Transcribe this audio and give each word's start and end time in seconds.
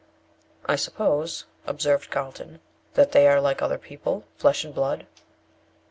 "I 0.65 0.77
suppose," 0.77 1.45
observed 1.67 2.09
Carlton, 2.09 2.59
"that 2.95 3.11
they 3.11 3.27
are 3.27 3.39
like 3.39 3.61
other 3.61 3.77
people, 3.77 4.23
flesh 4.35 4.63
and 4.65 4.73
blood." 4.73 5.05